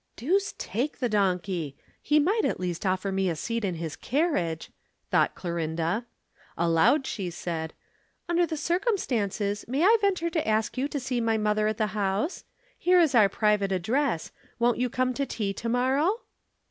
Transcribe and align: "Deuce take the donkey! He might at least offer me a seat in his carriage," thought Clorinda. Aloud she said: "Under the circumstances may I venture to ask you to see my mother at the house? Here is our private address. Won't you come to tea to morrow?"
"Deuce 0.15 0.55
take 0.57 0.97
the 0.97 1.07
donkey! 1.07 1.77
He 2.01 2.19
might 2.19 2.43
at 2.43 2.59
least 2.59 2.87
offer 2.87 3.11
me 3.11 3.29
a 3.29 3.35
seat 3.35 3.63
in 3.63 3.75
his 3.75 3.95
carriage," 3.95 4.71
thought 5.11 5.35
Clorinda. 5.35 6.07
Aloud 6.57 7.05
she 7.05 7.29
said: 7.29 7.75
"Under 8.27 8.47
the 8.47 8.57
circumstances 8.57 9.63
may 9.67 9.83
I 9.83 9.95
venture 10.01 10.31
to 10.31 10.47
ask 10.47 10.75
you 10.75 10.87
to 10.87 10.99
see 10.99 11.21
my 11.21 11.37
mother 11.37 11.67
at 11.67 11.77
the 11.77 11.85
house? 11.93 12.45
Here 12.79 12.99
is 12.99 13.13
our 13.13 13.29
private 13.29 13.71
address. 13.71 14.31
Won't 14.57 14.79
you 14.79 14.89
come 14.89 15.13
to 15.13 15.25
tea 15.27 15.53
to 15.53 15.69
morrow?" 15.69 16.21